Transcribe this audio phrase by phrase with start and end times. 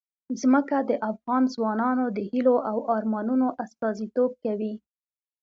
[0.41, 4.73] ځمکه د افغان ځوانانو د هیلو او ارمانونو استازیتوب کوي.